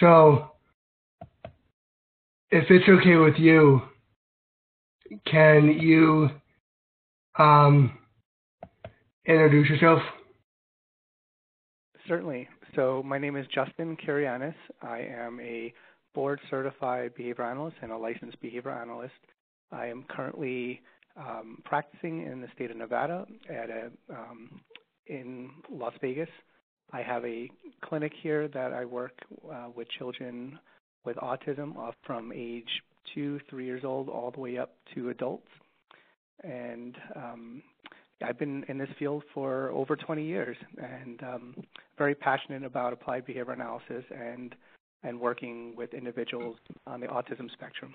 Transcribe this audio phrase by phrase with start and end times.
[0.00, 0.52] So,
[2.50, 3.82] if it's okay with you,
[5.26, 6.30] can you
[7.38, 7.98] um,
[9.26, 10.00] introduce yourself?
[12.06, 12.48] Certainly.
[12.74, 14.54] So my name is Justin Kirianis.
[14.82, 15.72] I am a
[16.14, 19.12] board certified behavior analyst and a licensed behavior analyst.
[19.72, 20.80] I am currently
[21.16, 24.60] um, practicing in the state of Nevada at a um,
[25.06, 26.28] in Las Vegas.
[26.92, 27.50] I have a
[27.84, 29.12] clinic here that I work
[29.50, 30.58] uh, with children
[31.04, 31.74] with autism
[32.04, 32.68] from age
[33.14, 35.48] two, three years old, all the way up to adults.
[36.44, 37.62] And um,
[38.22, 41.54] I've been in this field for over 20 years, and um,
[41.96, 44.54] very passionate about applied behavior analysis and
[45.04, 47.94] and working with individuals on the autism spectrum.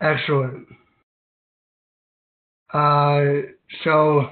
[0.00, 0.66] Excellent.
[2.72, 3.46] Uh,
[3.84, 4.30] so,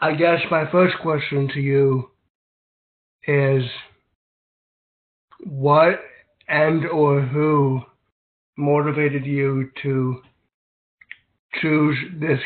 [0.00, 2.10] I guess my first question to you
[3.26, 3.62] is
[5.44, 6.00] what
[6.48, 7.80] and or who
[8.56, 10.22] motivated you to
[11.60, 12.38] choose this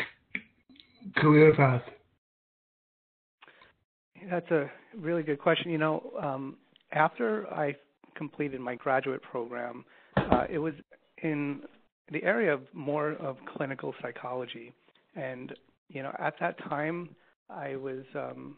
[1.17, 1.81] career path?
[4.29, 5.71] That's a really good question.
[5.71, 6.57] You know, um,
[6.91, 7.75] after I
[8.15, 9.83] completed my graduate program,
[10.15, 10.73] uh, it was
[11.23, 11.61] in
[12.11, 14.73] the area of more of clinical psychology,
[15.15, 15.53] and
[15.89, 17.15] you know, at that time,
[17.53, 18.57] I was, um,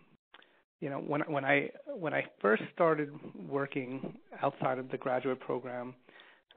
[0.80, 3.09] you know, when when I when I first started
[3.47, 5.95] working outside of the graduate program,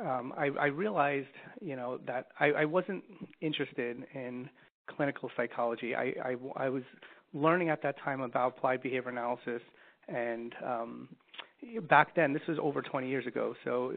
[0.00, 1.28] um, I, I realized,
[1.60, 3.04] you know, that I, I wasn't
[3.40, 4.48] interested in
[4.88, 5.94] clinical psychology.
[5.94, 6.82] I, I, I was
[7.32, 9.62] learning at that time about applied behavior analysis,
[10.08, 11.08] and um,
[11.88, 13.92] back then, this was over 20 years ago, so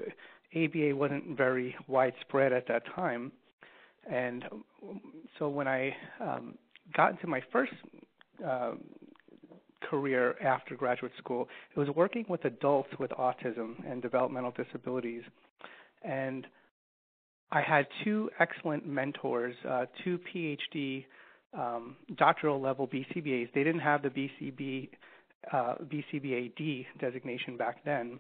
[0.56, 3.31] ABA wasn't very widespread at that time.
[4.09, 4.46] And
[5.38, 6.56] so when I um,
[6.96, 7.74] got into my first
[9.90, 15.23] career after graduate school, it was working with adults with autism and developmental disabilities
[16.03, 16.47] and
[17.52, 21.06] I had two excellent mentors, uh, two PhD
[21.58, 23.52] um, doctoral level BCBAs.
[23.53, 24.90] They didn't have the BCB
[25.52, 28.19] uh, BCBAD designation back then,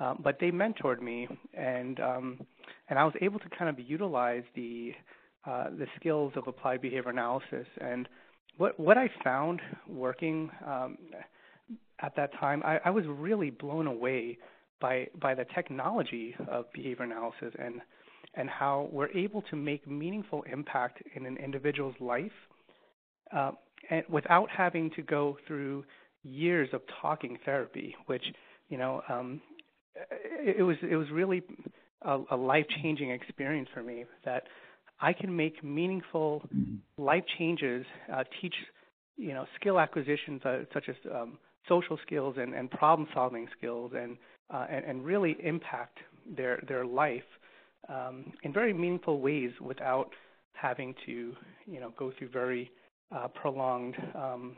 [0.00, 2.40] uh, but they mentored me, and um,
[2.90, 4.92] and I was able to kind of utilize the
[5.46, 7.66] uh, the skills of applied behavior analysis.
[7.80, 8.08] And
[8.56, 10.98] what what I found working um,
[12.00, 14.38] at that time, I, I was really blown away
[14.80, 17.80] by by the technology of behavior analysis and
[18.34, 22.32] and how we're able to make meaningful impact in an individual's life
[23.34, 23.52] uh,
[23.90, 25.84] and without having to go through
[26.22, 28.24] years of talking therapy, which
[28.68, 29.40] you know um,
[29.94, 31.42] it, it was it was really
[32.02, 34.44] a, a life changing experience for me that
[35.00, 36.42] I can make meaningful
[36.98, 38.54] life changes, uh, teach
[39.16, 43.92] you know skill acquisitions uh, such as um, social skills and, and problem solving skills
[43.96, 44.16] and
[44.52, 45.98] uh, and, and, really impact
[46.36, 47.24] their their life
[47.88, 50.10] um, in very meaningful ways without
[50.52, 51.34] having to
[51.66, 52.70] you know go through very
[53.14, 54.54] uh, prolonged um,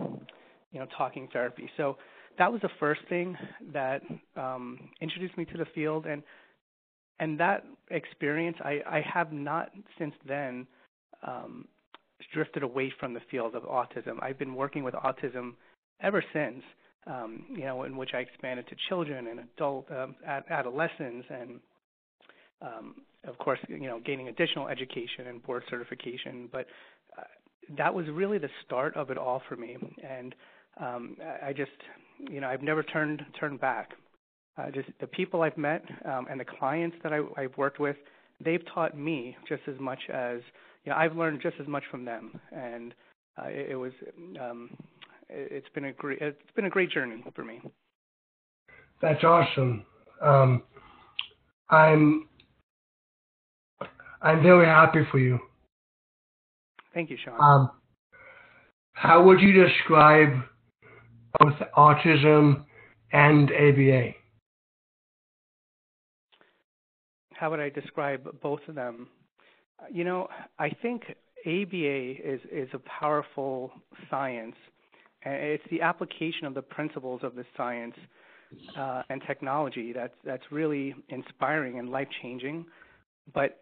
[0.72, 1.68] you know talking therapy.
[1.76, 1.96] So
[2.38, 3.36] that was the first thing
[3.72, 4.02] that
[4.36, 6.22] um, introduced me to the field and
[7.20, 10.66] and that experience I, I have not since then
[11.26, 11.66] um,
[12.32, 14.22] drifted away from the field of autism.
[14.22, 15.54] I've been working with autism
[16.00, 16.62] ever since
[17.08, 21.60] um, you know, in which I expanded to children and adult um, ad- adolescents, and
[22.60, 22.94] um,
[23.26, 26.48] of course, you know, gaining additional education and board certification.
[26.52, 26.66] But
[27.18, 27.22] uh,
[27.76, 30.34] that was really the start of it all for me, and
[30.80, 31.70] um, I just,
[32.30, 33.90] you know, I've never turned turned back.
[34.58, 37.96] Uh, just the people I've met um, and the clients that I, I've worked with,
[38.44, 40.40] they've taught me just as much as
[40.84, 40.98] you know.
[40.98, 42.92] I've learned just as much from them, and
[43.40, 43.92] uh, it, it was
[44.40, 44.70] um,
[45.28, 47.60] it's been a great it's been a great journey for me.
[49.00, 49.84] That's awesome.
[50.20, 50.64] Um,
[51.70, 52.26] I'm
[54.22, 55.38] I'm very happy for you.
[56.94, 57.40] Thank you, Sean.
[57.40, 57.70] Um,
[58.92, 60.32] how would you describe
[61.38, 62.64] both autism
[63.12, 64.17] and ABA?
[67.38, 69.08] How would I describe both of them?
[69.92, 71.04] You know, I think
[71.46, 73.72] ABA is is a powerful
[74.10, 74.56] science
[75.22, 77.94] and it's the application of the principles of the science
[78.78, 82.66] uh, and technology that's that's really inspiring and life changing.
[83.34, 83.60] But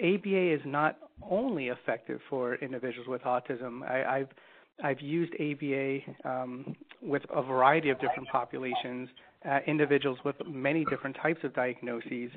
[0.00, 0.98] ABA is not
[1.28, 3.82] only effective for individuals with autism.
[3.82, 4.28] I, have
[4.82, 9.08] I've used ABA um, with a variety of different populations,
[9.48, 12.30] uh, individuals with many different types of diagnoses,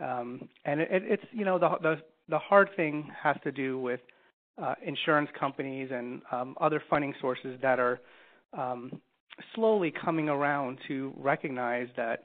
[0.00, 1.96] um, and it, it's you know the, the
[2.28, 4.00] the hard thing has to do with
[4.62, 8.00] uh, insurance companies and um, other funding sources that are
[8.52, 9.00] um,
[9.54, 12.24] slowly coming around to recognize that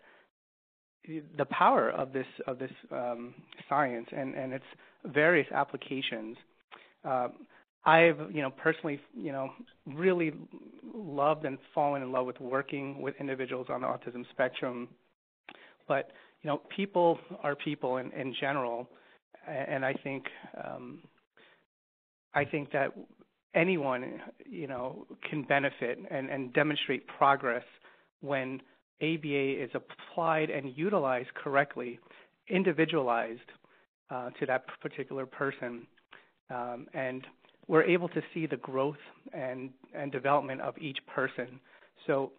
[1.38, 3.34] the power of this of this um,
[3.68, 4.66] science and, and its
[5.06, 6.38] various applications.
[7.04, 7.28] Uh,
[7.86, 9.50] I've you know personally you know
[9.86, 10.34] really
[10.96, 14.88] loved and fallen in love with working with individuals on the autism spectrum,
[15.88, 16.12] but
[16.44, 18.88] you know people are people in, in general,
[19.48, 20.25] and I think
[20.63, 21.00] um,
[22.34, 22.94] I think that
[23.56, 27.63] anyone you know can benefit and, and demonstrate progress
[28.22, 28.62] when
[29.01, 32.00] ABA is applied and utilized correctly,
[32.48, 33.39] individualized
[34.10, 35.86] uh, to that particular person,
[36.50, 37.25] um, and
[37.68, 38.98] we're able to see the growth
[39.34, 41.60] and, and development of each person.
[42.06, 42.31] So,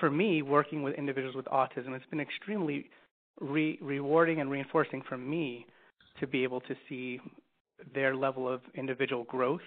[0.00, 2.86] for me, working with individuals with autism, it's been extremely
[3.40, 5.66] re- rewarding and reinforcing for me
[6.20, 7.20] to be able to see
[7.94, 9.60] their level of individual growth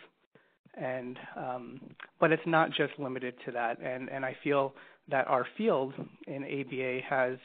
[0.76, 1.80] and um,
[2.20, 4.74] but it's not just limited to that and and I feel
[5.10, 5.94] that our field
[6.28, 7.38] in ABA has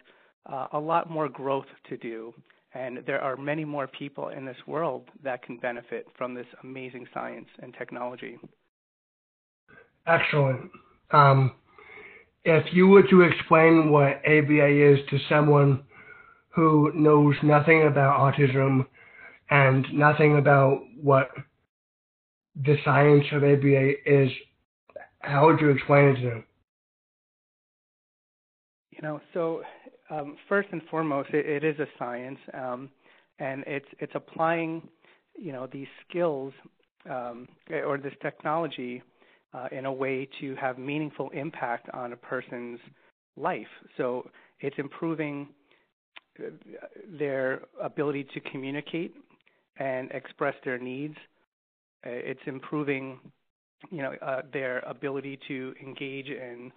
[0.50, 2.32] uh, a lot more growth to do
[2.74, 7.06] and there are many more people in this world that can benefit from this amazing
[7.12, 8.38] science and technology.
[10.06, 10.70] Excellent.
[11.10, 11.52] Um,
[12.44, 15.84] if you were to explain what ABA is to someone
[16.54, 18.86] who knows nothing about autism
[19.50, 21.30] and nothing about what
[22.64, 24.30] the science of ABA is,
[25.20, 26.44] how would you explain it to them?
[28.90, 29.62] You know, so
[30.10, 32.90] um, first and foremost, it, it is a science, um,
[33.38, 34.86] and it's it's applying,
[35.36, 36.52] you know, these skills
[37.08, 39.02] um, or this technology
[39.54, 42.78] uh, in a way to have meaningful impact on a person's
[43.36, 43.66] life.
[43.96, 44.28] So
[44.60, 45.48] it's improving
[47.18, 49.14] their ability to communicate
[49.76, 51.16] and express their needs.
[52.04, 53.18] Uh, it's improving,
[53.90, 56.72] you know, uh, their ability to engage in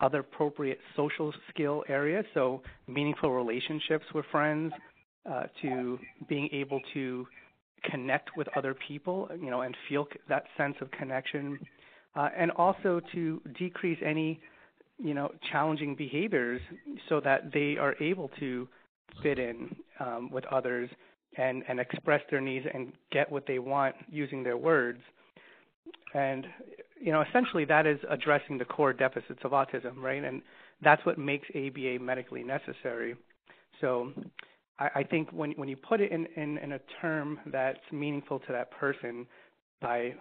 [0.00, 4.72] other appropriate social skill areas, so meaningful relationships with friends,
[5.30, 5.98] uh, to
[6.28, 7.26] being able to
[7.90, 11.58] connect with other people, you know, and feel that sense of connection,
[12.16, 14.40] uh, and also to decrease any,
[14.98, 16.60] you know, challenging behaviors
[17.08, 18.68] so that they are able to
[19.22, 20.90] fit in um, with others
[21.36, 25.00] and and express their needs and get what they want using their words.
[26.14, 26.46] And
[27.00, 30.22] you know, essentially that is addressing the core deficits of autism, right?
[30.22, 30.42] And
[30.82, 33.16] that's what makes ABA medically necessary.
[33.80, 34.12] So
[34.78, 38.38] I, I think when when you put it in, in, in a term that's meaningful
[38.40, 39.26] to that person
[39.80, 40.14] by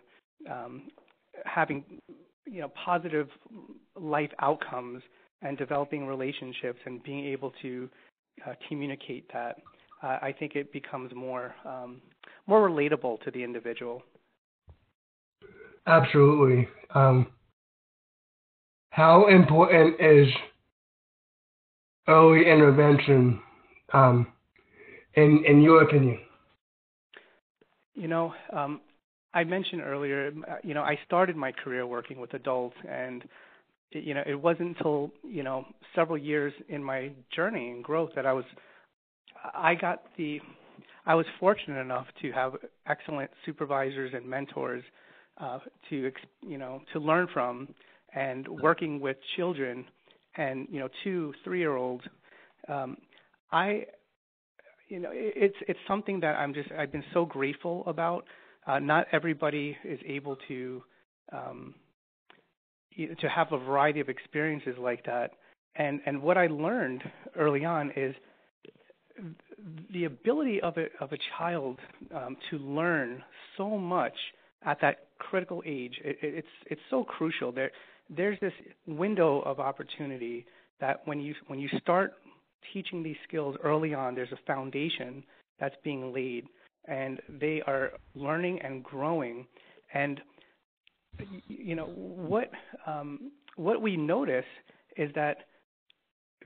[0.50, 0.83] um,
[1.45, 1.83] having
[2.45, 3.27] you know positive
[3.95, 5.01] life outcomes
[5.41, 7.89] and developing relationships and being able to
[8.47, 9.57] uh, communicate that,
[10.01, 12.01] uh, I think it becomes more um,
[12.47, 14.03] more relatable to the individual.
[15.88, 16.68] Absolutely.
[16.94, 17.27] Um,
[18.89, 20.27] how important is
[22.07, 23.41] early intervention,
[23.94, 24.27] um,
[25.15, 26.19] in in your opinion?
[27.95, 28.81] You know, um,
[29.33, 30.31] I mentioned earlier.
[30.63, 33.24] You know, I started my career working with adults, and
[33.99, 38.25] you know, it wasn't until you know several years in my journey and growth that
[38.25, 38.45] I was
[39.53, 40.39] I got the
[41.05, 42.53] I was fortunate enough to have
[42.87, 44.83] excellent supervisors and mentors
[45.39, 45.59] uh,
[45.89, 46.11] to
[46.41, 47.67] you know to learn from
[48.15, 49.85] and working with children
[50.38, 52.03] and you know two three year olds
[52.69, 52.97] um,
[53.51, 53.85] i
[54.88, 58.25] you know it's it's something that i'm just i've been so grateful about.
[58.65, 60.81] Uh, not everybody is able to
[61.33, 61.75] um,
[62.97, 65.31] to have a variety of experiences like that
[65.75, 67.03] and and what i learned
[67.35, 68.15] early on is
[69.93, 71.79] the ability of a of a child
[72.13, 73.23] um, to learn
[73.57, 74.13] so much
[74.65, 76.00] at that critical age.
[76.03, 77.51] It, it's it's so crucial.
[77.51, 77.71] There
[78.09, 78.53] there's this
[78.88, 80.45] window of opportunity
[80.79, 82.13] that when you when you start
[82.73, 85.23] teaching these skills early on, there's a foundation
[85.59, 86.47] that's being laid,
[86.85, 89.45] and they are learning and growing.
[89.93, 90.19] And
[91.48, 92.50] you know what
[92.86, 94.46] um, what we notice
[94.98, 95.38] is that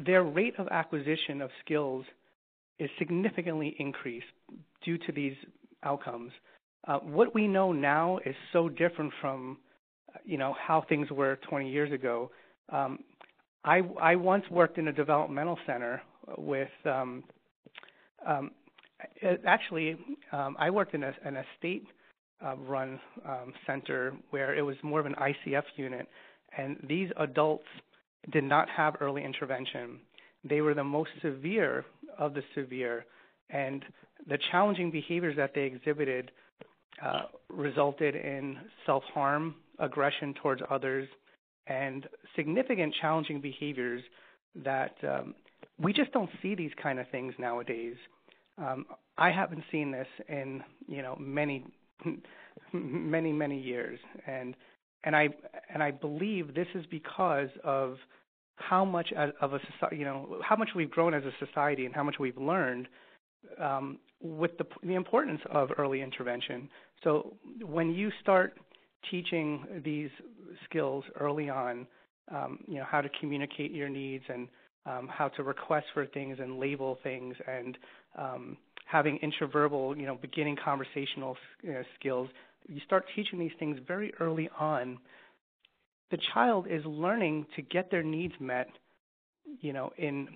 [0.05, 2.05] their rate of acquisition of skills
[2.79, 4.27] is significantly increased
[4.83, 5.35] due to these
[5.83, 6.31] outcomes.
[6.87, 9.57] Uh, what we know now is so different from,
[10.23, 12.31] you know, how things were 20 years ago.
[12.69, 12.99] Um,
[13.65, 16.01] I, I once worked in a developmental center
[16.37, 17.23] with, um,
[18.25, 18.51] um,
[19.45, 19.97] actually,
[20.31, 21.87] um, I worked in a, in a state
[22.45, 26.07] uh, run um, center where it was more of an ICF unit,
[26.57, 27.65] and these adults
[28.31, 29.99] did not have early intervention.
[30.43, 31.85] They were the most severe
[32.17, 33.05] of the severe,
[33.49, 33.83] and
[34.27, 36.31] the challenging behaviors that they exhibited
[37.03, 41.07] uh, resulted in self harm, aggression towards others,
[41.67, 44.01] and significant challenging behaviors
[44.63, 45.35] that um,
[45.79, 47.95] we just don't see these kind of things nowadays.
[48.57, 48.85] Um,
[49.17, 51.65] I haven't seen this in you know many
[52.73, 54.55] many many years, and
[55.03, 55.29] and I
[55.73, 57.97] and I believe this is because of
[58.57, 61.93] how much of a society, you know, how much we've grown as a society and
[61.93, 62.87] how much we've learned
[63.61, 66.67] um, with the, the importance of early intervention.
[67.03, 68.57] So when you start
[69.11, 70.09] teaching these
[70.65, 71.87] skills early on,
[72.33, 74.47] um, you know, how to communicate your needs and
[74.85, 77.77] um, how to request for things and label things and
[78.17, 82.29] um, having intraverbal, you know, beginning conversational you know, skills,
[82.67, 84.97] you start teaching these things very early on.
[86.11, 88.67] The child is learning to get their needs met,
[89.61, 90.27] you know, in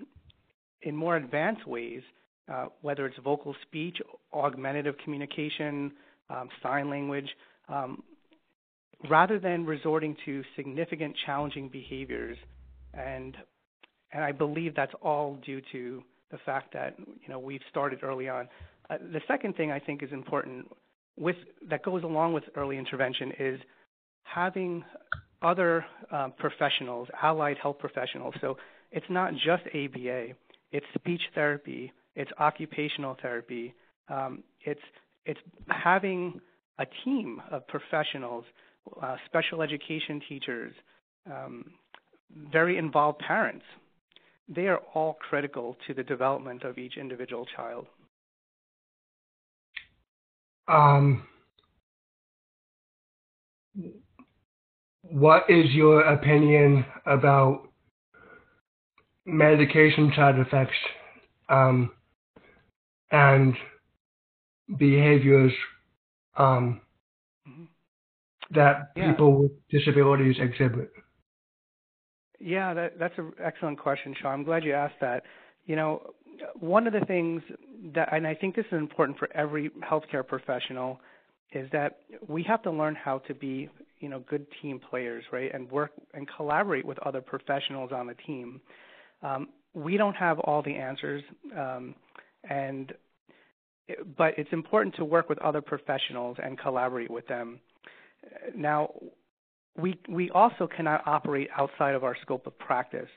[0.83, 2.01] in more advanced ways
[2.51, 3.97] uh, whether it's vocal speech,
[4.33, 5.91] augmentative communication,
[6.29, 7.29] um, sign language,
[7.69, 8.03] um,
[9.09, 12.37] rather than resorting to significant challenging behaviors.
[12.93, 13.37] And
[14.13, 18.29] and I believe that's all due to the fact that you know we've started early
[18.29, 18.47] on.
[18.89, 20.67] Uh, the second thing I think is important
[21.17, 21.35] with
[21.69, 23.59] that goes along with early intervention is
[24.23, 24.83] having
[25.41, 28.33] other uh, professionals, allied health professionals.
[28.41, 28.57] So
[28.91, 30.27] it's not just ABA;
[30.71, 33.73] it's speech therapy, it's occupational therapy,
[34.09, 34.81] um, it's
[35.25, 36.39] it's having
[36.79, 38.43] a team of professionals,
[39.01, 40.73] uh, special education teachers,
[41.31, 41.65] um,
[42.51, 43.65] very involved parents.
[44.53, 47.87] They are all critical to the development of each individual child.
[50.67, 51.25] Um,
[55.03, 57.69] what is your opinion about
[59.25, 60.75] medication side effects
[61.47, 61.91] um,
[63.11, 63.55] and
[64.77, 65.53] behaviors
[66.35, 66.81] um,
[67.47, 67.63] mm-hmm.
[68.53, 69.11] that yeah.
[69.11, 70.91] people with disabilities exhibit?
[72.41, 74.33] Yeah, that, that's an excellent question, Sean.
[74.33, 75.23] I'm glad you asked that.
[75.65, 76.01] You know,
[76.59, 77.41] one of the things
[77.93, 80.99] that, and I think this is important for every healthcare professional,
[81.53, 83.69] is that we have to learn how to be,
[83.99, 88.15] you know, good team players, right, and work and collaborate with other professionals on the
[88.25, 88.59] team.
[89.21, 91.23] Um, we don't have all the answers,
[91.57, 91.93] um,
[92.49, 92.91] and
[94.17, 97.59] but it's important to work with other professionals and collaborate with them.
[98.55, 98.91] Now,
[99.77, 103.09] we we also cannot operate outside of our scope of practice,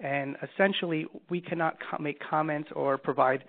[0.00, 3.44] and essentially we cannot co- make comments or provide,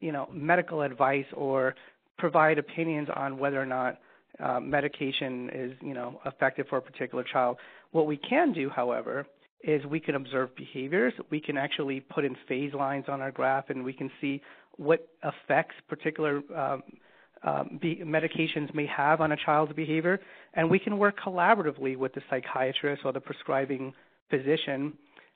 [0.00, 1.74] you know, medical advice or
[2.18, 3.98] provide opinions on whether or not
[4.40, 7.58] uh, medication is you know effective for a particular child.
[7.92, 9.26] What we can do, however,
[9.62, 11.12] is we can observe behaviors.
[11.30, 14.40] We can actually put in phase lines on our graph, and we can see
[14.76, 16.82] what affects particular um,
[17.46, 20.20] um, be, medications may have on a child's behavior.
[20.54, 23.94] And we can work collaboratively with the psychiatrist or the prescribing
[24.30, 24.92] physician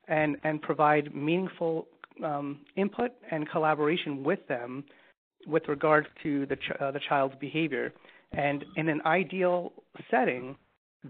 [0.08, 1.86] and, and provide meaningful
[2.24, 4.84] um, input and collaboration with them
[5.46, 7.92] with regards to the, ch- uh, the child's behavior.
[8.32, 9.72] And in an ideal
[10.10, 10.56] setting,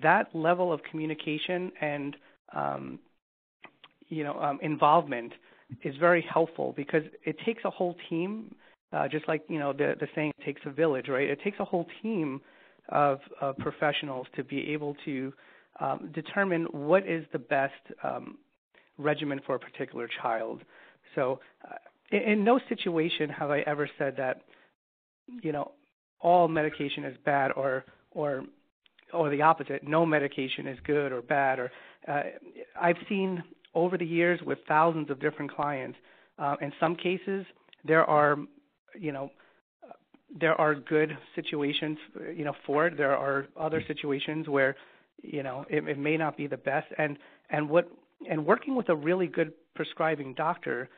[0.02, 2.16] that level of communication and
[2.54, 2.98] um,
[4.08, 5.32] you know um, involvement
[5.84, 8.54] is very helpful because it takes a whole team,
[8.92, 11.28] uh, just like you know the the saying it takes a village, right?
[11.28, 12.40] It takes a whole team
[12.88, 15.32] of, of professionals to be able to
[15.78, 18.38] um, determine what is the best um,
[18.98, 20.62] regimen for a particular child.
[21.14, 21.76] So, uh,
[22.10, 24.42] in, in no situation have I ever said that
[25.42, 25.72] you know
[26.20, 28.44] all medication is bad or or
[29.12, 31.58] or the opposite, no medication is good or bad.
[31.58, 31.70] Or
[32.08, 32.22] uh,
[32.80, 33.42] I've seen
[33.74, 35.98] over the years with thousands of different clients.
[36.38, 37.44] Uh, in some cases,
[37.84, 38.36] there are,
[38.98, 39.30] you know,
[40.38, 41.98] there are good situations,
[42.34, 42.96] you know, for it.
[42.96, 44.76] There are other situations where,
[45.22, 46.86] you know, it, it may not be the best.
[46.98, 47.18] And
[47.50, 47.90] and what
[48.28, 50.88] and working with a really good prescribing doctor,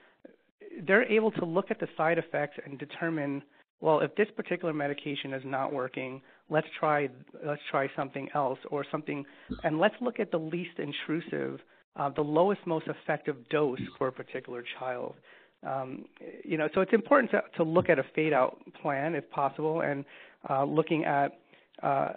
[0.87, 3.43] they're able to look at the side effects and determine
[3.81, 7.09] well, if this particular medication is not working, let's try
[7.45, 9.25] let's try something else or something,
[9.65, 11.59] and let's look at the least intrusive,
[11.97, 15.17] uh, the lowest, most effective dose for a particular child.
[15.64, 16.07] Um,
[16.45, 19.83] you know, so it's important to, to look at a fade out plan if possible,
[19.83, 20.04] and
[20.50, 21.38] uh, looking at
[21.83, 22.14] uh,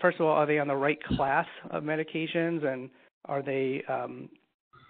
[0.00, 2.90] first of all, are they on the right class of medications, and
[3.26, 4.28] are they um,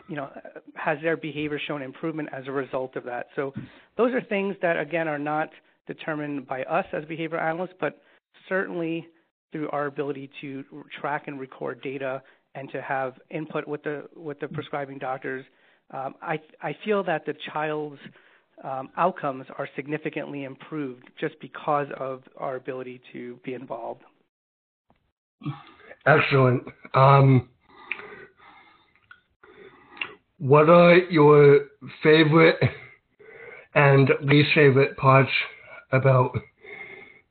[0.08, 0.30] you know,
[0.74, 3.26] has their behavior shown improvement as a result of that?
[3.36, 3.52] So
[3.96, 5.50] those are things that again are not
[5.86, 8.00] determined by us as behavior analysts, but
[8.48, 9.06] certainly
[9.52, 10.64] through our ability to
[11.00, 12.22] track and record data
[12.54, 15.44] and to have input with the with the prescribing doctors.
[15.90, 18.00] Um, I I feel that the child's
[18.62, 24.02] um, outcomes are significantly improved just because of our ability to be involved.
[26.06, 26.62] Excellent.
[26.94, 27.48] Um,
[30.38, 31.66] what are your
[32.02, 32.56] favorite
[33.74, 35.30] and least favorite parts
[35.92, 36.36] about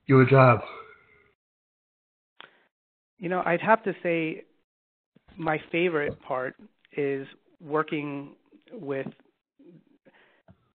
[0.05, 0.61] your job?
[3.19, 4.43] You know, I'd have to say
[5.37, 6.55] my favorite part
[6.95, 7.27] is
[7.59, 8.35] working
[8.73, 9.07] with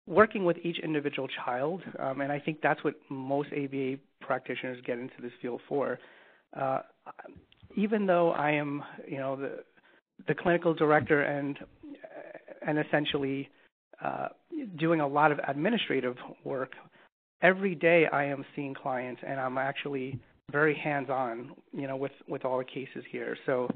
[0.07, 4.99] working with each individual child, um, and I think that's what most ABA practitioners get
[4.99, 5.99] into this field for.
[6.59, 6.79] Uh,
[7.75, 9.63] even though I am, you know, the
[10.27, 11.57] the clinical director and
[12.65, 13.49] and essentially
[14.03, 14.27] uh,
[14.77, 16.73] doing a lot of administrative work,
[17.41, 20.19] every day I am seeing clients, and I'm actually
[20.51, 23.37] very hands-on, you know, with with all the cases here.
[23.45, 23.69] So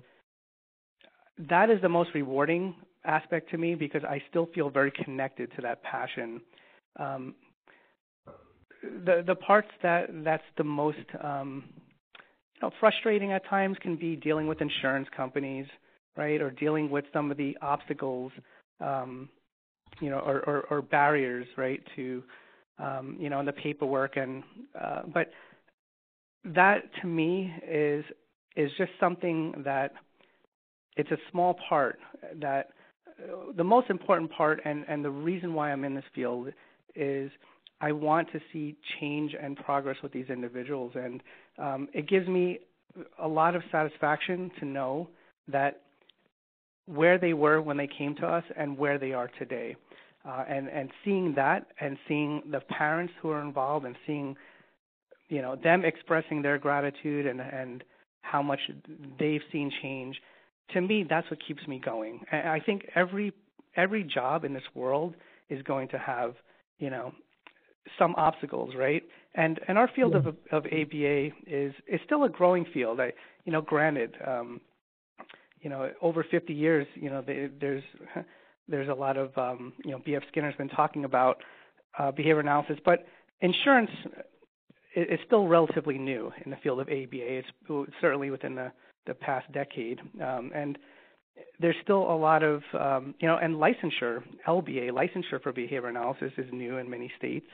[1.49, 5.61] that is the most rewarding aspect to me because I still feel very connected to
[5.61, 6.41] that passion.
[6.97, 7.35] Um,
[9.05, 11.63] the the parts that that's the most um,
[12.15, 15.65] you know frustrating at times can be dealing with insurance companies,
[16.17, 18.31] right, or dealing with some of the obstacles,
[18.79, 19.29] um,
[19.99, 22.23] you know, or, or, or barriers, right, to
[22.77, 24.43] um, you know, in the paperwork and
[24.79, 25.31] uh, but
[26.43, 28.03] that to me is
[28.55, 29.91] is just something that
[30.95, 31.99] it's a small part
[32.39, 32.69] that
[33.55, 36.49] the most important part and and the reason why I'm in this field
[36.95, 37.31] is
[37.81, 41.21] I want to see change and progress with these individuals and
[41.57, 42.59] um, it gives me
[43.21, 45.09] a lot of satisfaction to know
[45.47, 45.81] that
[46.85, 49.75] where they were when they came to us and where they are today.
[50.27, 54.35] Uh, and and seeing that and seeing the parents who are involved and seeing
[55.29, 57.83] you know them expressing their gratitude and and
[58.21, 58.59] how much
[59.19, 60.19] they've seen change
[60.73, 63.33] to me that's what keeps me going and i think every
[63.75, 65.15] every job in this world
[65.49, 66.35] is going to have
[66.79, 67.11] you know
[67.99, 69.03] some obstacles right
[69.35, 70.19] and and our field yeah.
[70.19, 73.11] of of aba is is still a growing field i
[73.45, 74.59] you know granted um
[75.61, 77.83] you know over 50 years you know they, there's
[78.67, 81.37] there's a lot of um you know bf skinner's been talking about
[81.99, 83.05] uh behavior analysis but
[83.41, 83.91] insurance
[84.95, 87.07] is still relatively new in the field of ABA.
[87.11, 87.47] It's
[87.99, 88.71] certainly within the,
[89.07, 90.77] the past decade, um, and
[91.59, 96.31] there's still a lot of um, you know, and licensure, LBA, licensure for behavior analysis
[96.37, 97.47] is new in many states.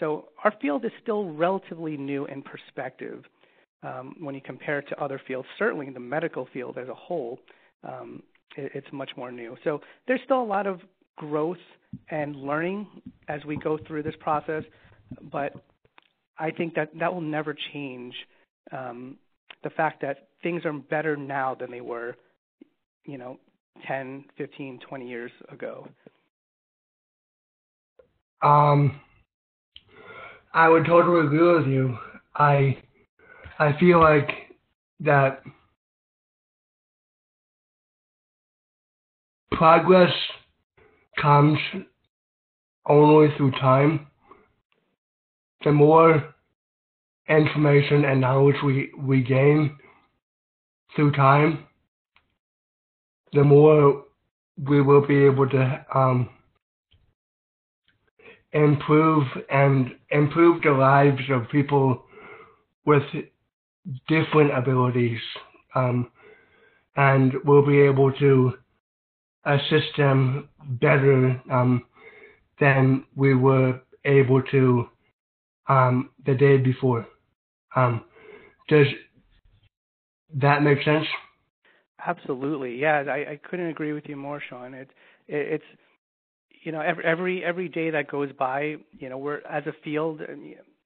[0.00, 3.24] So our field is still relatively new in perspective
[3.82, 5.48] um, when you compare it to other fields.
[5.58, 7.38] Certainly, the medical field as a whole,
[7.84, 8.22] um,
[8.56, 9.56] it, it's much more new.
[9.64, 10.80] So there's still a lot of
[11.16, 11.56] growth
[12.10, 12.86] and learning
[13.28, 14.64] as we go through this process,
[15.32, 15.52] but
[16.38, 18.14] I think that that will never change
[18.72, 19.16] um,
[19.64, 22.14] the fact that things are better now than they were,
[23.04, 23.36] you know,
[23.88, 25.88] 10, 15, 20 years ago.
[28.42, 29.00] Um,
[30.54, 31.98] I would totally agree with you.
[32.36, 32.78] I
[33.58, 34.30] I feel like
[35.00, 35.42] that
[39.50, 40.12] progress
[41.20, 41.58] comes
[42.88, 44.06] only through time
[45.64, 46.34] the more
[47.28, 49.76] information and knowledge we, we gain
[50.96, 51.66] through time,
[53.32, 54.04] the more
[54.56, 56.30] we will be able to um,
[58.52, 62.02] improve and improve the lives of people
[62.86, 63.02] with
[64.08, 65.20] different abilities,
[65.74, 66.10] um,
[66.96, 68.54] and we'll be able to
[69.44, 70.48] assist them
[70.80, 71.84] better um,
[72.58, 74.88] than we were able to
[75.68, 77.06] um, the day before.
[77.74, 78.04] Um,
[78.68, 78.86] does
[80.34, 81.06] that make sense?
[82.04, 83.04] Absolutely, yeah.
[83.08, 84.74] I, I couldn't agree with you more, Sean.
[84.74, 84.90] It,
[85.28, 85.64] it, it's
[86.62, 90.20] you know every every every day that goes by, you know, we're as a field,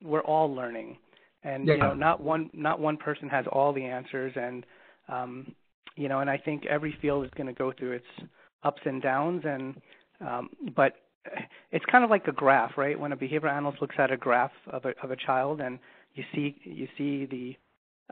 [0.02, 0.98] we're all learning,
[1.42, 1.74] and yeah.
[1.74, 4.64] you know, not one not one person has all the answers, and
[5.08, 5.54] um,
[5.96, 8.28] you know, and I think every field is going to go through its
[8.62, 9.80] ups and downs, and
[10.20, 10.94] um, but
[11.70, 12.98] it's kind of like a graph, right?
[12.98, 15.78] When a behavior analyst looks at a graph of a of a child, and
[16.14, 17.56] you see you see the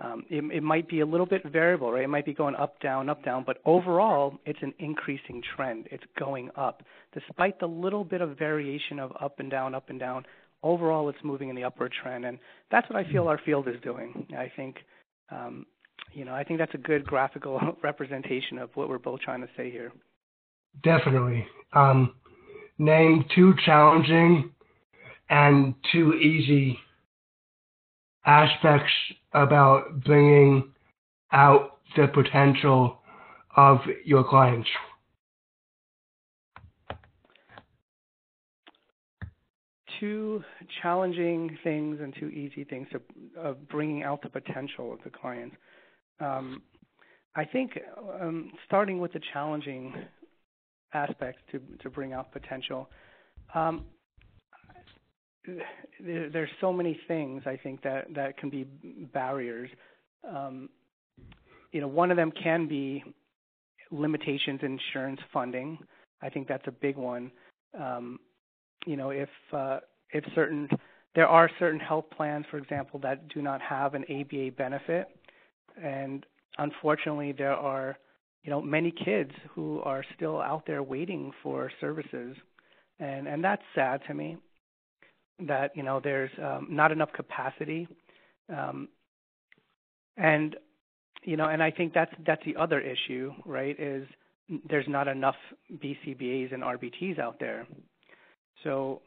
[0.01, 2.05] um, it, it might be a little bit variable, right?
[2.05, 5.89] It might be going up, down, up, down, but overall, it's an increasing trend.
[5.91, 6.83] It's going up,
[7.13, 10.25] despite the little bit of variation of up and down, up and down.
[10.63, 12.39] Overall, it's moving in the upward trend, and
[12.71, 14.27] that's what I feel our field is doing.
[14.37, 14.77] I think,
[15.31, 15.67] um,
[16.13, 19.49] you know, I think that's a good graphical representation of what we're both trying to
[19.57, 19.93] say here.
[20.85, 21.47] Definitely.
[21.73, 22.15] Um,
[22.79, 24.53] name two challenging
[25.29, 26.79] and two easy
[28.25, 28.93] aspects
[29.33, 30.73] about bringing
[31.33, 33.01] out the potential
[33.57, 34.69] of your clients?
[40.01, 40.45] Two
[40.81, 42.87] challenging things and two easy things
[43.37, 45.53] of bringing out the potential of the client.
[46.21, 46.63] Um,
[47.35, 47.79] I think
[48.21, 49.95] um, starting with the challenging
[50.95, 52.89] aspects to to bring out potential.
[53.55, 53.87] Um,
[56.01, 58.65] there, there's so many things I think that that can be
[59.13, 59.71] barriers.
[60.29, 60.69] Um,
[61.73, 63.05] you know, one of them can be
[63.91, 65.79] limitations in insurance funding.
[66.23, 67.31] I think that's a big one.
[67.79, 68.19] Um,
[68.87, 69.81] you know, if uh,
[70.11, 70.69] if certain
[71.15, 75.09] there are certain health plans, for example, that do not have an ABA benefit,
[75.83, 76.25] and
[76.59, 77.99] unfortunately, there are
[78.43, 82.37] you know many kids who are still out there waiting for services,
[82.99, 84.37] and and that's sad to me.
[85.47, 87.87] That you know there's um, not enough capacity,
[88.53, 88.89] um,
[90.17, 90.57] and
[91.23, 93.79] you know, and I think that's that's the other issue, right?
[93.79, 94.07] Is
[94.69, 95.37] there's not enough
[95.73, 97.67] BCBAs and RBTs out there.
[98.65, 99.03] So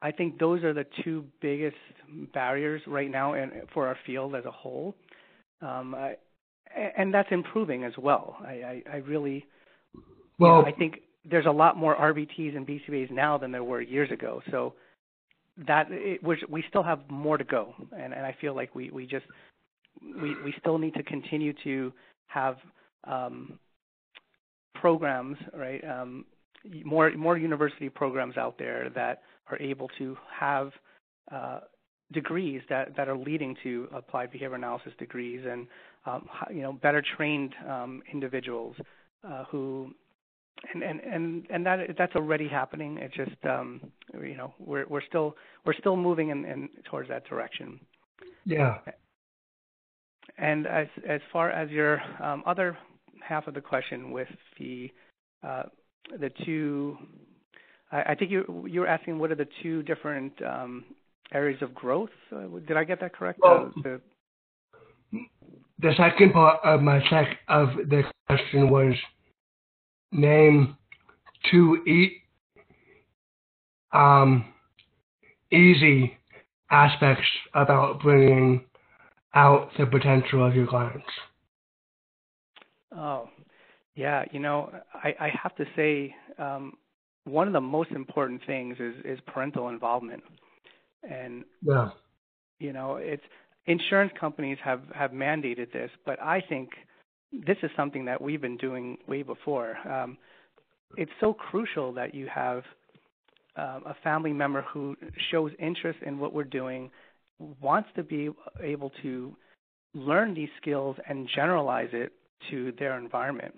[0.00, 1.76] I think those are the two biggest
[2.32, 4.94] barriers right now and for our field as a whole.
[5.60, 6.16] Um, I,
[6.96, 8.36] and that's improving as well.
[8.40, 9.44] I, I, I really,
[10.38, 13.64] well, you know, I think there's a lot more RBTs and BCBAs now than there
[13.64, 14.40] were years ago.
[14.50, 14.74] So
[15.66, 19.06] that it, we still have more to go, and, and I feel like we, we
[19.06, 19.26] just
[20.02, 21.92] we, we still need to continue to
[22.28, 22.56] have
[23.04, 23.58] um,
[24.74, 25.82] programs, right?
[25.84, 26.24] Um,
[26.84, 30.70] more more university programs out there that are able to have
[31.32, 31.60] uh,
[32.12, 35.66] degrees that, that are leading to applied behavior analysis degrees and
[36.06, 38.76] um, you know better trained um, individuals
[39.28, 39.90] uh, who
[40.72, 42.98] and, and and and that that's already happening.
[42.98, 43.80] It's just um,
[44.14, 47.80] you know we're we're still we're still moving in, in towards that direction.
[48.44, 48.78] Yeah.
[50.36, 52.76] And as as far as your um, other
[53.20, 54.90] half of the question with the
[55.46, 55.64] uh,
[56.20, 56.96] the two,
[57.90, 60.84] I, I think you you were asking what are the two different um,
[61.32, 62.10] areas of growth.
[62.34, 63.40] Uh, did I get that correct?
[63.42, 64.00] Well, uh, the,
[65.80, 68.94] the second part of my sec of the question was
[70.12, 70.76] name
[71.50, 72.22] two e-
[73.92, 74.52] um,
[75.52, 76.16] easy
[76.70, 78.64] aspects about bringing
[79.34, 81.06] out the potential of your clients?
[82.94, 83.28] Oh,
[83.94, 84.24] yeah.
[84.32, 86.74] You know, I, I have to say, um,
[87.24, 90.22] one of the most important things is, is parental involvement.
[91.08, 91.90] And, yeah.
[92.58, 93.22] you know, it's
[93.66, 96.70] insurance companies have, have mandated this, but I think
[97.32, 99.76] this is something that we've been doing way before.
[99.88, 100.16] Um,
[100.96, 102.62] it's so crucial that you have
[103.56, 104.96] um, a family member who
[105.30, 106.90] shows interest in what we're doing
[107.60, 108.30] wants to be
[108.62, 109.36] able to
[109.94, 112.12] learn these skills and generalize it
[112.50, 113.54] to their environment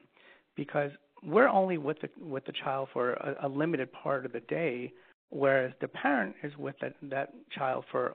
[0.57, 0.91] because
[1.23, 4.93] we're only with the with the child for a, a limited part of the day
[5.31, 8.15] whereas the parent is with that, that child for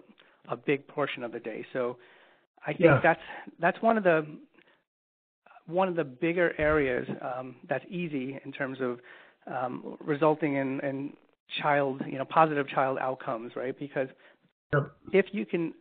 [0.50, 1.98] a big portion of the day so
[2.66, 3.00] i think yeah.
[3.04, 3.20] that's
[3.60, 4.26] that's one of the
[5.68, 9.00] one of the bigger areas um, that's easy in terms of
[9.48, 11.14] um, resulting in, in
[11.62, 14.08] child you know positive child outcomes right because.
[15.14, 15.74] If you can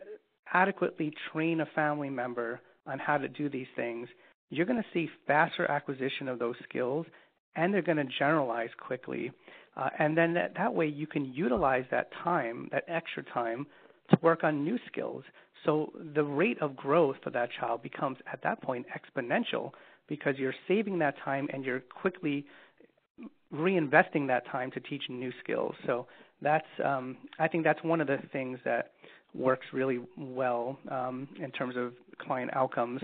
[0.52, 4.08] adequately train a family member on how to do these things,
[4.50, 7.06] you're going to see faster acquisition of those skills
[7.56, 9.32] and they're going to generalize quickly.
[9.76, 13.66] Uh, and then that, that way you can utilize that time, that extra time,
[14.10, 15.24] to work on new skills.
[15.64, 19.72] So the rate of growth for that child becomes at that point exponential
[20.08, 22.44] because you're saving that time and you're quickly
[23.52, 25.74] reinvesting that time to teach new skills.
[25.86, 26.06] So
[26.42, 28.92] that's um, I think that's one of the things that
[29.34, 33.00] works really well um, in terms of client outcomes.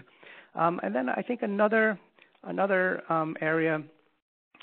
[0.54, 1.98] Um, and then I think another
[2.44, 3.82] another um, area,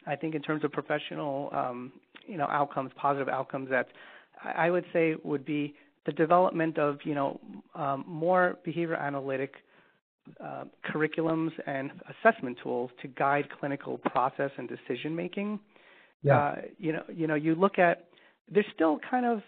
[0.05, 1.93] I think in terms of professional um,
[2.27, 3.87] you know outcomes, positive outcomes that
[4.43, 5.73] I would say would be
[6.07, 7.39] the development of you know
[7.75, 9.53] um, more behavior analytic
[10.43, 15.59] uh, curriculums and assessment tools to guide clinical process and decision making.
[16.23, 16.37] Yeah.
[16.37, 18.07] Uh, you know, you know, you look at
[18.51, 19.41] there's still kind of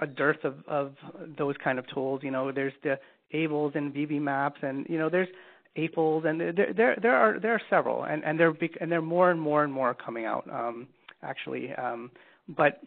[0.00, 0.94] a dearth of, of
[1.36, 2.20] those kind of tools.
[2.22, 2.98] You know, there's the
[3.34, 5.28] ABLLS and VB-MAPPs, and you know, there's
[5.76, 9.30] APLS, and there there there are there are several, and and they're and they're more
[9.30, 10.86] and more and more coming out um,
[11.22, 11.72] actually.
[11.74, 12.10] Um,
[12.48, 12.80] but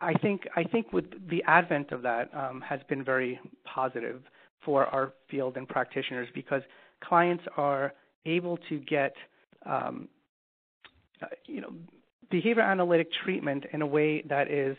[0.00, 4.22] I think I think with the advent of that um, has been very positive
[4.64, 6.62] for our field and practitioners because
[7.02, 7.92] clients are
[8.26, 9.14] able to get
[9.66, 10.08] um,
[11.22, 11.72] uh, you know
[12.30, 14.76] behavior analytic treatment in a way that is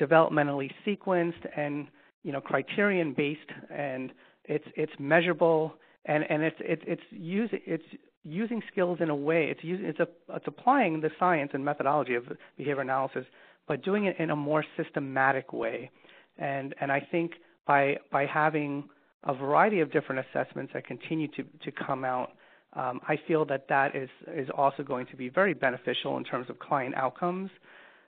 [0.00, 1.88] developmentally sequenced and
[2.22, 4.12] you know criterion based and
[4.44, 5.74] it's it's measurable
[6.06, 7.84] and and it's it's it's using it's
[8.24, 12.14] using skills in a way it's using it's a it's applying the science and methodology
[12.14, 12.24] of
[12.56, 13.26] behavior analysis
[13.68, 15.90] but doing it in a more systematic way
[16.38, 17.32] and and I think
[17.66, 18.88] by by having
[19.24, 22.32] a variety of different assessments that continue to to come out
[22.74, 26.48] um, I feel that that is is also going to be very beneficial in terms
[26.48, 27.50] of client outcomes.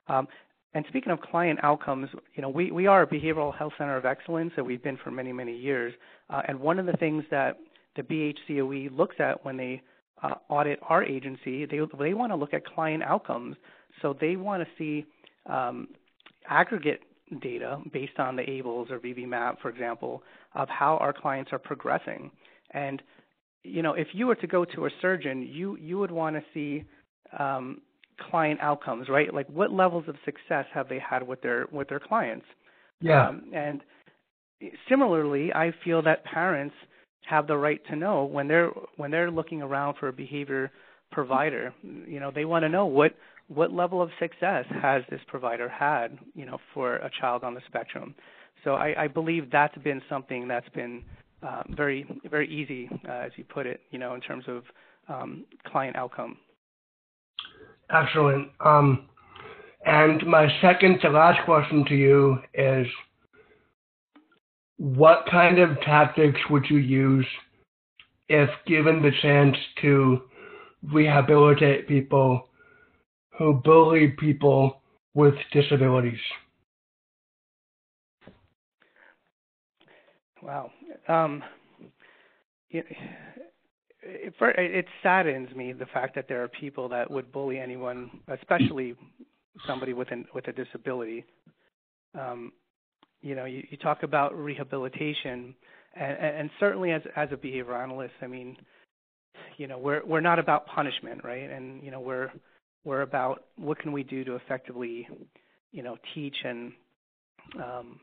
[0.08, 0.26] Um,
[0.74, 4.04] and speaking of client outcomes, you know, we, we are a behavioral health center of
[4.04, 5.94] excellence that we've been for many, many years.
[6.28, 7.58] Uh, and one of the things that
[7.94, 9.80] the BHCOE looks at when they
[10.24, 13.54] uh, audit our agency, they, they want to look at client outcomes.
[14.02, 15.06] So they want to see
[15.46, 15.88] um,
[16.48, 17.00] aggregate
[17.40, 20.22] data based on the ABLLS or VB-MAPP, for example,
[20.54, 22.30] of how our clients are progressing.
[22.72, 23.02] And
[23.62, 26.42] you know, if you were to go to a surgeon, you you would want to
[26.52, 26.84] see
[27.38, 27.80] um,
[28.30, 29.32] client outcomes, right?
[29.32, 32.46] Like what levels of success have they had with their with their clients?
[33.00, 33.28] Yeah.
[33.28, 33.80] Um, and
[34.88, 36.74] similarly, I feel that parents
[37.26, 40.70] have the right to know when they're when they're looking around for a behavior
[41.10, 41.72] provider.
[41.82, 43.14] You know, they want to know what
[43.48, 47.60] what level of success has this provider had, you know, for a child on the
[47.66, 48.14] spectrum.
[48.62, 51.02] So I, I believe that's been something that's been
[51.42, 54.62] uh, very very easy, uh, as you put it, you know, in terms of
[55.08, 56.38] um, client outcome.
[57.94, 58.48] Excellent.
[58.64, 59.08] Um,
[59.84, 62.86] and my second to last question to you is,
[64.78, 67.26] what kind of tactics would you use
[68.28, 70.22] if given the chance to
[70.92, 72.48] rehabilitate people
[73.38, 74.80] who bully people
[75.14, 76.18] with disabilities?
[80.42, 80.70] Wow.
[81.08, 81.42] Um,
[82.70, 82.84] it,
[84.02, 88.94] it, it saddens me the fact that there are people that would bully anyone, especially
[89.66, 91.24] somebody with an, with a disability.
[92.18, 92.52] Um,
[93.22, 95.54] you know, you, you talk about rehabilitation,
[95.96, 98.56] and, and certainly as as a behavior analyst, I mean,
[99.56, 101.48] you know, we're we're not about punishment, right?
[101.48, 102.30] And you know, we're
[102.84, 105.08] we're about what can we do to effectively,
[105.72, 106.72] you know, teach and
[107.62, 107.98] um,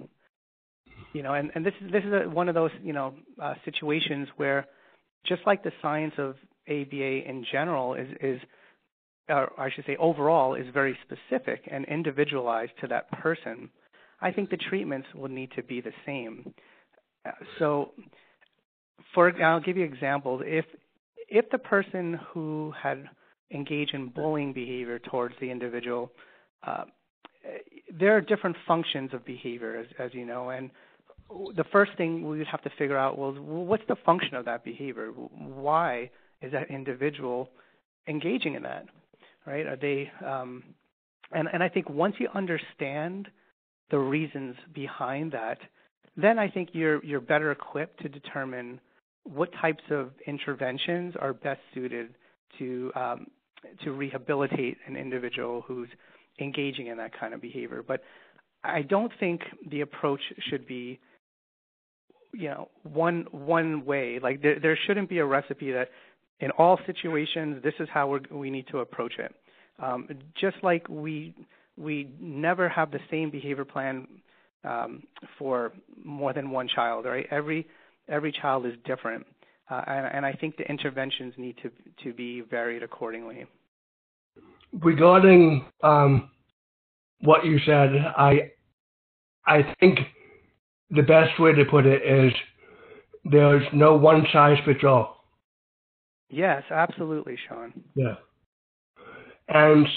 [1.13, 3.55] you know, and, and this is this is a, one of those you know uh,
[3.65, 4.67] situations where,
[5.25, 6.35] just like the science of
[6.67, 8.39] ABA in general is is,
[9.29, 13.69] or I should say overall is very specific and individualized to that person.
[14.21, 16.53] I think the treatments will need to be the same.
[17.59, 17.91] So,
[19.13, 20.43] for I'll give you examples.
[20.45, 20.65] If
[21.27, 23.09] if the person who had
[23.53, 26.11] engaged in bullying behavior towards the individual,
[26.63, 26.83] uh,
[27.99, 30.69] there are different functions of behavior, as, as you know, and
[31.55, 34.45] the first thing we would have to figure out was well, what's the function of
[34.45, 35.07] that behavior?
[35.07, 36.09] Why
[36.41, 37.49] is that individual
[38.07, 38.85] engaging in that?
[39.45, 39.65] Right?
[39.65, 40.11] Are they?
[40.25, 40.63] Um,
[41.31, 43.27] and and I think once you understand
[43.89, 45.57] the reasons behind that,
[46.17, 48.79] then I think you're you're better equipped to determine
[49.23, 52.15] what types of interventions are best suited
[52.59, 53.27] to um,
[53.83, 55.89] to rehabilitate an individual who's
[56.39, 57.83] engaging in that kind of behavior.
[57.85, 58.01] But
[58.63, 60.99] I don't think the approach should be
[62.33, 64.19] you know one one way.
[64.21, 65.89] Like there there shouldn't be a recipe that
[66.39, 69.33] in all situations this is how we we need to approach it.
[69.79, 70.07] Um,
[70.39, 71.33] just like we
[71.77, 74.07] we never have the same behavior plan
[74.63, 75.03] um,
[75.39, 77.25] for more than one child right?
[77.31, 77.67] Every
[78.07, 79.25] every child is different
[79.69, 81.71] uh, and, and I think the interventions need to
[82.03, 83.45] to be varied accordingly
[84.79, 86.29] regarding um,
[87.21, 88.51] what you said I
[89.45, 89.99] I think
[90.89, 92.33] the best way to put it is
[93.23, 95.25] there's no one size fits all.
[96.29, 97.73] Yes, absolutely, Sean.
[97.93, 98.15] Yeah.
[99.49, 99.87] And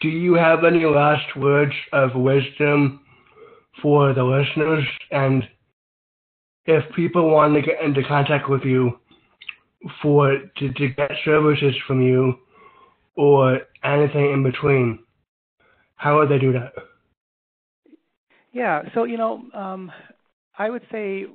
[0.00, 3.00] do you have any last words of wisdom
[3.80, 4.84] for the listeners?
[5.10, 5.44] And
[6.66, 8.98] if people want to get into contact with you
[10.02, 12.34] for to, to get services from you
[13.16, 14.98] or anything in between,
[15.96, 16.72] how would they do that?
[18.52, 18.82] Yeah.
[18.94, 19.90] So, you know, um,
[20.58, 21.26] I would say,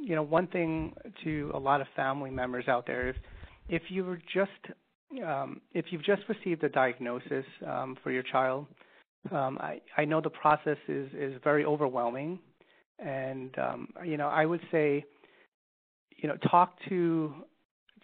[0.00, 3.16] you know, one thing to a lot of family members out there is
[3.68, 4.50] if you were just
[5.24, 8.66] um, if you've just received a diagnosis um, for your child,
[9.30, 12.40] um, I, I know the process is is very overwhelming,
[12.98, 15.04] and um, you know I would say,
[16.16, 17.34] you know, talk to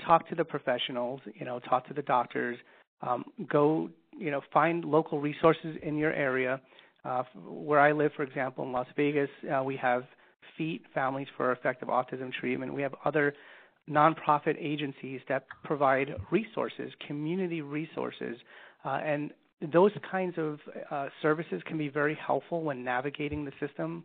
[0.06, 2.56] talk to the professionals, you know, talk to the doctors,
[3.02, 6.60] um, go, you know, find local resources in your area.
[7.04, 10.04] Uh, where I live, for example, in Las Vegas, uh, we have
[10.58, 12.74] FEAT, Families for Effective Autism Treatment.
[12.74, 13.34] We have other
[13.88, 18.36] nonprofit agencies that provide resources, community resources,
[18.84, 19.30] uh, and
[19.72, 20.58] those kinds of
[20.90, 24.04] uh, services can be very helpful when navigating the system.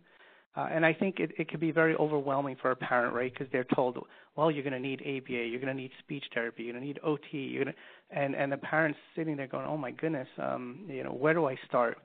[0.55, 3.31] Uh, and I think it, it can be very overwhelming for a parent, right?
[3.31, 3.97] Because they're told,
[4.35, 6.87] well, you're going to need ABA, you're going to need speech therapy, you're going to
[6.87, 10.27] need OT, you're going to, and and the parents sitting there going, oh my goodness,
[10.41, 11.97] um, you know, where do I start?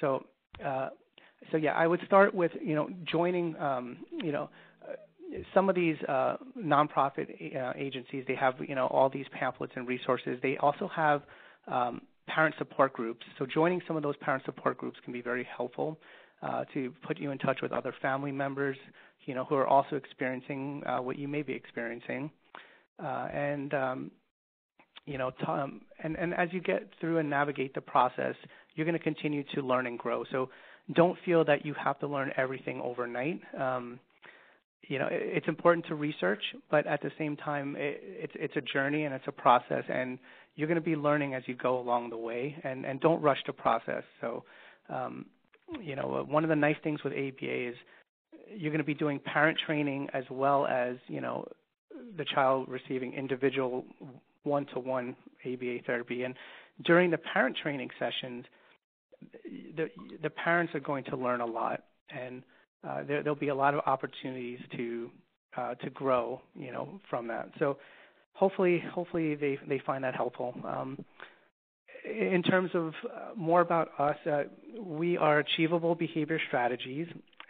[0.00, 0.24] So,
[0.64, 0.88] uh,
[1.50, 4.50] so yeah, I would start with you know joining um, you know
[4.88, 4.94] uh,
[5.54, 9.86] some of these uh, nonprofit uh, agencies they have you know all these pamphlets and
[9.86, 10.40] resources.
[10.42, 11.22] They also have
[11.68, 13.24] um, parent support groups.
[13.38, 15.98] So joining some of those parent support groups can be very helpful
[16.42, 18.76] uh, to put you in touch with other family members,
[19.26, 22.30] you know, who are also experiencing uh, what you may be experiencing,
[23.02, 24.10] uh, and um,
[25.06, 28.34] you know, t- um, and and as you get through and navigate the process,
[28.74, 30.24] you're going to continue to learn and grow.
[30.30, 30.48] So
[30.94, 33.40] don't feel that you have to learn everything overnight.
[33.58, 34.00] Um,
[34.88, 38.60] you know, it's important to research, but at the same time, it, it's it's a
[38.60, 40.18] journey and it's a process, and
[40.56, 43.38] you're going to be learning as you go along the way, and and don't rush
[43.46, 44.02] the process.
[44.20, 44.44] So,
[44.88, 45.26] um,
[45.80, 47.74] you know, one of the nice things with ABA is
[48.54, 51.46] you're going to be doing parent training as well as you know
[52.16, 53.84] the child receiving individual
[54.42, 56.34] one-to-one ABA therapy, and
[56.84, 58.44] during the parent training sessions,
[59.76, 59.88] the
[60.22, 62.42] the parents are going to learn a lot and
[62.88, 65.10] uh, there, will be a lot of opportunities to
[65.56, 67.50] uh, to grow, you know, from that.
[67.58, 67.78] So
[68.32, 70.54] hopefully, hopefully they they find that helpful.
[70.66, 71.04] Um,
[72.04, 74.42] in terms of uh, more about us, uh,
[74.80, 77.06] we are Achievable Behavior Strategies,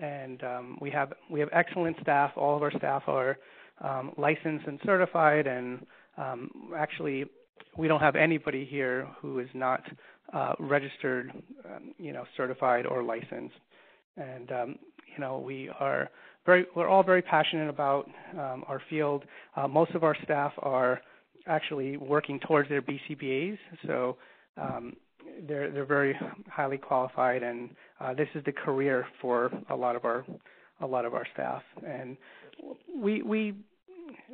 [0.00, 2.32] and um, we have we have excellent staff.
[2.36, 3.38] All of our staff are
[3.80, 7.24] um, licensed and certified, and um, actually
[7.76, 9.82] we don't have anybody here who is not
[10.32, 11.32] uh, registered,
[11.64, 13.54] um, you know, certified or licensed.
[14.16, 14.50] And
[15.14, 16.10] you know we are
[16.48, 19.24] very, we're all very passionate about um, our field.
[19.54, 21.00] Uh, most of our staff are
[21.46, 24.16] actually working towards their BCBAs, so
[24.56, 24.96] um,
[25.46, 27.70] they're they're very highly qualified, and
[28.00, 30.24] uh, this is the career for a lot of our
[30.80, 32.16] a lot of our staff, and
[32.96, 33.54] we we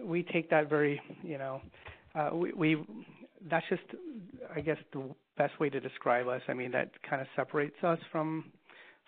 [0.03, 1.61] we take that very you know
[2.15, 2.85] uh, we, we
[3.51, 3.83] that's just
[4.55, 5.03] I guess the
[5.37, 6.43] best way to describe us.
[6.49, 8.53] I mean that kind of separates us from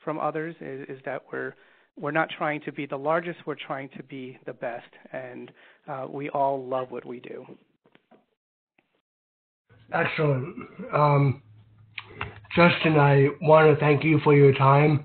[0.05, 1.55] from others is, is that we're
[1.99, 4.89] we're not trying to be the largest, we're trying to be the best.
[5.13, 5.51] And
[5.89, 7.47] uh, we all love what we do.
[9.93, 10.55] Excellent.
[10.93, 11.43] Um,
[12.57, 15.05] Justin, I want to thank you for your time,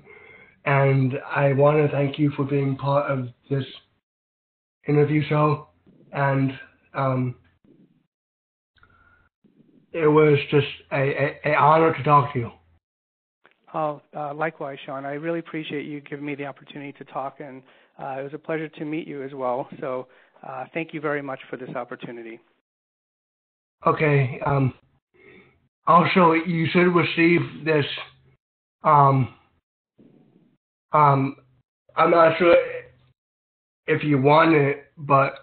[0.64, 3.64] and I want to thank you for being part of this
[4.88, 5.68] interview show.
[6.12, 6.58] And
[6.94, 7.34] um,
[9.92, 12.50] it was just a, a, a honor to talk to you.
[13.74, 15.04] Oh, uh, likewise, Sean.
[15.04, 17.62] I really appreciate you giving me the opportunity to talk, and
[18.02, 19.68] uh, it was a pleasure to meet you as well.
[19.78, 20.08] So,
[20.46, 22.40] uh, thank you very much for this opportunity.
[23.86, 24.40] Okay.
[24.46, 24.72] Um,
[25.86, 27.84] also, you should receive this.
[28.84, 29.34] Um,
[30.92, 31.36] um,
[31.96, 32.56] I'm not sure
[33.86, 35.34] if you want it, but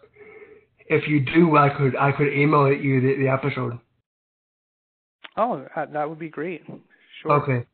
[0.88, 3.80] if you do, I could I could email it you the, the episode.
[5.38, 6.64] Oh, that would be great.
[7.22, 7.32] Sure.
[7.34, 7.66] Okay.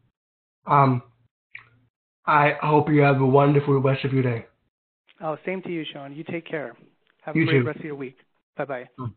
[0.68, 1.02] Um,
[2.26, 4.46] I hope you have a wonderful rest of your day.
[5.22, 6.14] Oh, same to you, Sean.
[6.16, 6.76] You take care.
[7.22, 7.66] Have you a great too.
[7.66, 8.18] rest of your week.
[8.58, 8.90] Bye bye.
[9.00, 9.14] Mm.